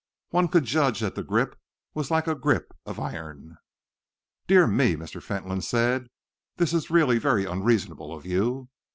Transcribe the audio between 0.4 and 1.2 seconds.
could judge that